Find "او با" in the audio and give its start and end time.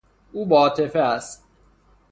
0.31-0.57